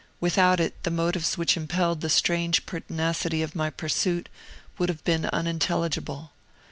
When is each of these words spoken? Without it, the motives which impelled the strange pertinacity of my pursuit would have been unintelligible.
Without 0.19 0.59
it, 0.59 0.81
the 0.81 0.89
motives 0.89 1.37
which 1.37 1.55
impelled 1.55 2.01
the 2.01 2.09
strange 2.09 2.65
pertinacity 2.65 3.43
of 3.43 3.53
my 3.55 3.69
pursuit 3.69 4.29
would 4.79 4.89
have 4.89 5.03
been 5.03 5.27
unintelligible. 5.27 6.31